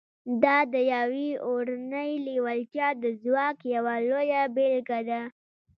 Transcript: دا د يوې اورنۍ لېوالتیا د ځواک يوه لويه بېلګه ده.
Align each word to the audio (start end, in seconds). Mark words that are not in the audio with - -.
دا 0.43 0.57
د 0.73 0.75
يوې 0.93 1.29
اورنۍ 1.47 2.11
لېوالتیا 2.25 2.87
د 3.03 3.05
ځواک 3.23 3.57
يوه 3.75 3.95
لويه 4.09 4.41
بېلګه 4.55 4.99
ده. 5.09 5.21